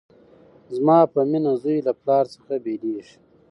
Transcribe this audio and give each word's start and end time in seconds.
زما 0.75 0.99
په 1.13 1.19
مینه 1.29 1.53
زوی 1.61 1.77
له 1.87 1.93
پلار 2.01 2.25
څخه 2.33 2.53
بیلیږي 2.63 3.17